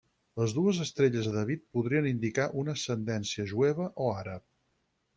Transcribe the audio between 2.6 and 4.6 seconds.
una ascendència jueva o àrab.